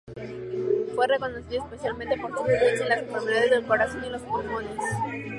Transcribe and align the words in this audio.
Fue 0.95 1.05
reconocido 1.05 1.63
especialmente 1.63 2.17
por 2.17 2.31
su 2.31 2.39
experiencia 2.39 2.83
en 2.85 2.89
las 2.89 2.99
enfermedades 3.03 3.51
del 3.51 3.65
corazón 3.67 4.03
y 4.03 4.09
los 4.09 4.21
pulmones. 4.23 4.79